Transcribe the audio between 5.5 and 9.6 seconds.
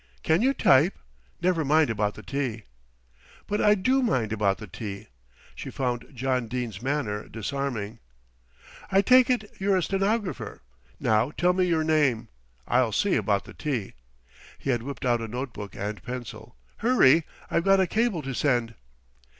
She found John Dene's manner disarming. "I take it